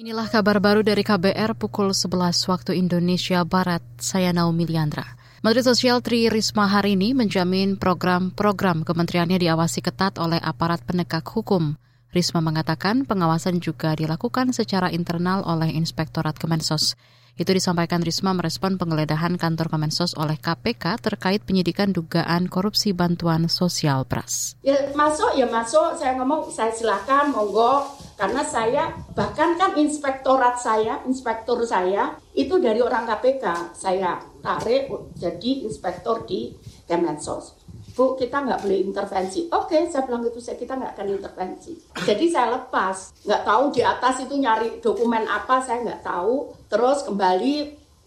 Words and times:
Inilah 0.00 0.32
kabar 0.32 0.64
baru 0.64 0.80
dari 0.80 1.04
KBR 1.04 1.60
pukul 1.60 1.92
11 1.92 2.32
waktu 2.48 2.72
Indonesia 2.72 3.44
Barat. 3.44 3.84
Saya 4.00 4.32
Naomi 4.32 4.64
Liandra. 4.64 5.04
Menteri 5.44 5.60
Sosial 5.60 6.00
Tri 6.00 6.32
Risma 6.32 6.64
hari 6.72 6.96
ini 6.96 7.12
menjamin 7.12 7.76
program-program 7.76 8.88
kementeriannya 8.88 9.36
diawasi 9.36 9.84
ketat 9.84 10.16
oleh 10.16 10.40
aparat 10.40 10.80
penegak 10.88 11.28
hukum. 11.28 11.76
Risma 12.16 12.40
mengatakan 12.40 13.04
pengawasan 13.04 13.60
juga 13.60 13.92
dilakukan 13.92 14.56
secara 14.56 14.88
internal 14.88 15.44
oleh 15.44 15.68
Inspektorat 15.76 16.40
Kemensos. 16.40 16.96
Itu 17.36 17.52
disampaikan 17.52 18.00
Risma 18.00 18.32
merespon 18.32 18.80
penggeledahan 18.80 19.36
kantor 19.36 19.68
Kemensos 19.68 20.16
oleh 20.16 20.40
KPK 20.40 20.96
terkait 20.96 21.44
penyidikan 21.44 21.92
dugaan 21.92 22.48
korupsi 22.48 22.96
bantuan 22.96 23.52
sosial 23.52 24.08
beras. 24.08 24.56
Ya 24.64 24.80
masuk 24.96 25.36
ya 25.36 25.44
masuk, 25.44 26.00
saya 26.00 26.16
ngomong 26.16 26.48
saya 26.48 26.72
silakan 26.72 27.36
monggo 27.36 27.99
karena 28.20 28.44
saya 28.44 28.92
bahkan 29.16 29.56
kan 29.56 29.80
inspektorat 29.80 30.60
saya, 30.60 31.00
inspektur 31.08 31.64
saya 31.64 32.20
itu 32.36 32.60
dari 32.60 32.84
orang 32.84 33.08
KPK. 33.08 33.72
Saya 33.72 34.20
tarik 34.44 34.92
jadi 35.16 35.64
inspektor 35.64 36.28
di 36.28 36.52
Kemensos. 36.84 37.56
Bu, 37.96 38.20
kita 38.20 38.44
nggak 38.44 38.60
boleh 38.60 38.80
intervensi. 38.84 39.48
Oke, 39.48 39.88
saya 39.88 40.04
bilang 40.04 40.20
gitu, 40.28 40.36
saya 40.36 40.60
kita 40.60 40.76
nggak 40.76 41.00
akan 41.00 41.06
intervensi. 41.16 41.72
Jadi 41.96 42.28
saya 42.28 42.60
lepas, 42.60 43.24
nggak 43.24 43.42
tahu 43.48 43.64
di 43.72 43.80
atas 43.80 44.14
itu 44.20 44.36
nyari 44.36 44.84
dokumen 44.84 45.24
apa, 45.24 45.64
saya 45.64 45.80
nggak 45.80 46.04
tahu. 46.04 46.52
Terus 46.68 47.08
kembali 47.08 47.54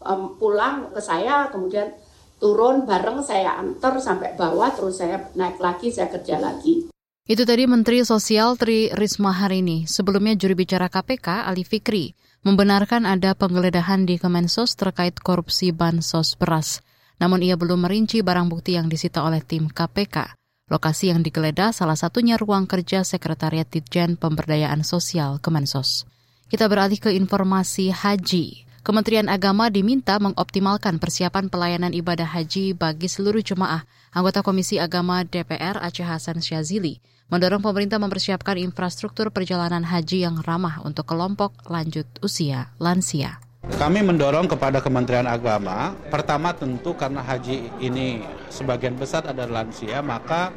um, 0.06 0.38
pulang 0.38 0.94
ke 0.94 1.02
saya, 1.02 1.50
kemudian 1.50 1.90
turun 2.38 2.86
bareng 2.86 3.26
saya 3.26 3.58
antar 3.58 3.98
sampai 3.98 4.38
bawah, 4.38 4.70
terus 4.78 5.02
saya 5.02 5.26
naik 5.34 5.58
lagi, 5.58 5.90
saya 5.90 6.06
kerja 6.14 6.38
lagi. 6.38 6.93
Itu 7.24 7.48
tadi 7.48 7.64
Menteri 7.64 8.04
Sosial 8.04 8.60
Tri 8.60 8.92
Risma 8.92 9.32
hari 9.32 9.64
ini. 9.64 9.88
Sebelumnya 9.88 10.36
juri 10.36 10.60
bicara 10.60 10.92
KPK, 10.92 11.48
Ali 11.48 11.64
Fikri, 11.64 12.20
membenarkan 12.44 13.08
ada 13.08 13.32
penggeledahan 13.32 14.04
di 14.04 14.20
Kemensos 14.20 14.76
terkait 14.76 15.16
korupsi 15.24 15.72
bansos 15.72 16.36
beras. 16.36 16.84
Namun 17.24 17.40
ia 17.40 17.56
belum 17.56 17.88
merinci 17.88 18.20
barang 18.20 18.52
bukti 18.52 18.76
yang 18.76 18.92
disita 18.92 19.24
oleh 19.24 19.40
tim 19.40 19.72
KPK. 19.72 20.36
Lokasi 20.68 21.16
yang 21.16 21.24
digeledah 21.24 21.72
salah 21.72 21.96
satunya 21.96 22.36
ruang 22.36 22.68
kerja 22.68 23.08
Sekretariat 23.08 23.72
Ditjen 23.72 24.20
Pemberdayaan 24.20 24.84
Sosial 24.84 25.40
Kemensos. 25.40 26.04
Kita 26.52 26.68
beralih 26.68 27.00
ke 27.00 27.16
informasi 27.16 27.88
haji. 27.96 28.68
Kementerian 28.84 29.32
Agama 29.32 29.72
diminta 29.72 30.20
mengoptimalkan 30.20 31.00
persiapan 31.00 31.48
pelayanan 31.48 31.96
ibadah 31.96 32.28
haji 32.28 32.76
bagi 32.76 33.08
seluruh 33.08 33.40
jemaah. 33.40 33.88
Anggota 34.12 34.44
Komisi 34.44 34.76
Agama 34.76 35.24
DPR 35.24 35.80
Aceh 35.80 36.04
Hasan 36.04 36.44
Syazili 36.44 37.00
mendorong 37.32 37.64
pemerintah 37.64 37.96
mempersiapkan 37.96 38.60
infrastruktur 38.60 39.32
perjalanan 39.32 39.88
haji 39.88 40.28
yang 40.28 40.44
ramah 40.44 40.84
untuk 40.84 41.08
kelompok 41.08 41.56
lanjut 41.72 42.04
usia 42.20 42.76
lansia. 42.76 43.40
Kami 43.64 44.04
mendorong 44.04 44.52
kepada 44.52 44.84
Kementerian 44.84 45.32
Agama, 45.32 45.96
pertama 46.12 46.52
tentu 46.52 46.92
karena 46.92 47.24
haji 47.24 47.72
ini 47.80 48.20
sebagian 48.52 49.00
besar 49.00 49.24
adalah 49.24 49.64
lansia, 49.64 50.04
maka 50.04 50.52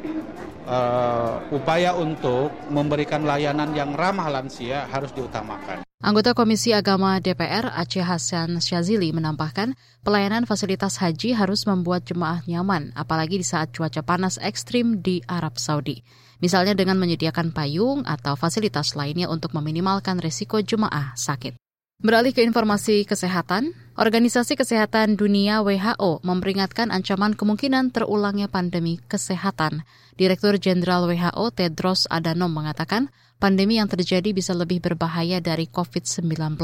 uh, 0.67 1.47
upaya 1.55 1.95
untuk 1.95 2.51
memberikan 2.67 3.23
layanan 3.23 3.71
yang 3.71 3.95
ramah 3.95 4.27
lansia 4.27 4.83
harus 4.91 5.15
diutamakan. 5.15 5.86
Anggota 5.97 6.37
Komisi 6.37 6.77
Agama 6.77 7.17
DPR 7.17 7.73
Aceh 7.73 8.05
Hasan 8.05 8.61
Syazili 8.61 9.09
menambahkan, 9.09 9.73
pelayanan 10.05 10.45
fasilitas 10.45 11.01
haji 11.01 11.33
harus 11.33 11.65
membuat 11.65 12.05
jemaah 12.05 12.45
nyaman, 12.45 12.93
apalagi 12.93 13.41
di 13.41 13.45
saat 13.47 13.73
cuaca 13.73 14.05
panas 14.05 14.37
ekstrim 14.37 15.01
di 15.01 15.25
Arab 15.25 15.57
Saudi. 15.57 16.05
Misalnya 16.37 16.77
dengan 16.77 17.01
menyediakan 17.01 17.49
payung 17.49 18.05
atau 18.05 18.37
fasilitas 18.37 18.93
lainnya 18.93 19.25
untuk 19.25 19.57
meminimalkan 19.57 20.21
risiko 20.21 20.61
jemaah 20.61 21.17
sakit. 21.17 21.57
Beralih 21.97 22.29
ke 22.29 22.45
informasi 22.45 23.01
kesehatan, 23.09 23.73
Organisasi 23.97 24.53
Kesehatan 24.53 25.17
Dunia 25.17 25.65
WHO 25.65 26.21
memperingatkan 26.21 26.93
ancaman 26.93 27.33
kemungkinan 27.33 27.89
terulangnya 27.89 28.45
pandemi 28.45 29.01
kesehatan. 29.09 29.81
Direktur 30.13 30.61
Jenderal 30.61 31.09
WHO 31.09 31.49
Tedros 31.57 32.05
Adhanom 32.05 32.53
mengatakan 32.53 33.09
pandemi 33.37 33.77
yang 33.77 33.89
terjadi 33.89 34.33
bisa 34.33 34.53
lebih 34.57 34.81
berbahaya 34.81 35.37
dari 35.41 35.69
COVID-19. 35.69 36.57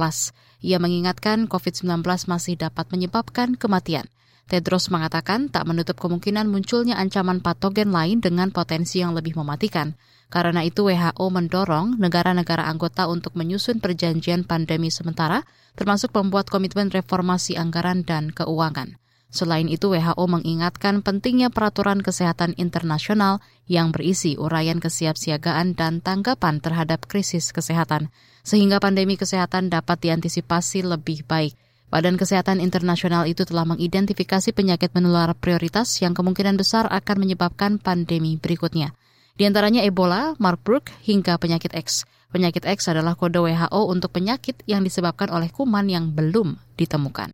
Ia 0.62 0.78
mengingatkan 0.82 1.46
COVID-19 1.46 2.02
masih 2.30 2.58
dapat 2.58 2.90
menyebabkan 2.90 3.56
kematian. 3.58 4.10
Tedros 4.44 4.92
mengatakan 4.92 5.48
tak 5.48 5.64
menutup 5.64 5.96
kemungkinan 6.04 6.52
munculnya 6.52 7.00
ancaman 7.00 7.40
patogen 7.40 7.96
lain 7.96 8.20
dengan 8.20 8.52
potensi 8.52 9.00
yang 9.00 9.16
lebih 9.16 9.40
mematikan. 9.40 9.96
Karena 10.28 10.66
itu 10.66 10.90
WHO 10.90 11.26
mendorong 11.30 12.02
negara-negara 12.02 12.66
anggota 12.66 13.06
untuk 13.08 13.38
menyusun 13.38 13.80
perjanjian 13.80 14.44
pandemi 14.44 14.90
sementara, 14.90 15.46
termasuk 15.78 16.12
membuat 16.12 16.50
komitmen 16.50 16.90
reformasi 16.90 17.56
anggaran 17.56 18.02
dan 18.04 18.34
keuangan. 18.34 18.98
Selain 19.34 19.66
itu, 19.66 19.90
WHO 19.90 20.30
mengingatkan 20.30 21.02
pentingnya 21.02 21.50
peraturan 21.50 22.06
kesehatan 22.06 22.54
internasional 22.62 23.42
yang 23.66 23.90
berisi 23.90 24.38
uraian 24.38 24.78
kesiapsiagaan 24.78 25.74
dan 25.74 26.06
tanggapan 26.06 26.62
terhadap 26.62 27.10
krisis 27.10 27.50
kesehatan, 27.50 28.14
sehingga 28.46 28.78
pandemi 28.78 29.18
kesehatan 29.18 29.74
dapat 29.74 30.06
diantisipasi 30.06 30.86
lebih 30.86 31.26
baik. 31.26 31.58
Badan 31.90 32.18
Kesehatan 32.18 32.62
Internasional 32.62 33.30
itu 33.30 33.46
telah 33.46 33.66
mengidentifikasi 33.70 34.50
penyakit 34.54 34.94
menular 34.98 35.34
prioritas 35.38 35.90
yang 36.02 36.14
kemungkinan 36.18 36.58
besar 36.58 36.90
akan 36.90 37.18
menyebabkan 37.22 37.78
pandemi 37.78 38.38
berikutnya. 38.38 38.94
Di 39.34 39.50
antaranya 39.50 39.82
Ebola, 39.82 40.38
Marburg, 40.38 40.90
hingga 41.06 41.42
penyakit 41.42 41.74
X. 41.74 42.06
Penyakit 42.34 42.66
X 42.66 42.90
adalah 42.90 43.14
kode 43.18 43.42
WHO 43.42 43.82
untuk 43.90 44.14
penyakit 44.14 44.62
yang 44.70 44.82
disebabkan 44.82 45.30
oleh 45.34 45.54
kuman 45.54 45.86
yang 45.86 46.14
belum 46.14 46.58
ditemukan. 46.78 47.34